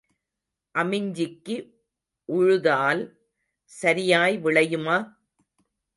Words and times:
அமிஞ்சிக்கு 0.75 1.55
உழுதால் 2.29 3.03
சரியாய் 3.71 4.35
விளையுமா? 4.39 4.97